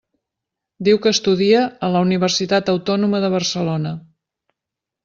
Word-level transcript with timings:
Diu 0.87 0.99
que 1.03 1.11
estudia 1.17 1.61
a 1.89 1.91
la 1.97 2.03
Universitat 2.09 2.73
Autònoma 2.75 3.25
de 3.27 3.31
Barcelona. 3.39 3.95